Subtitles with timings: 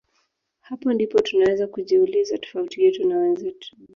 [0.61, 3.75] Hapo ndipo tunaweza kujiuliza tofauti yetu na wenzetu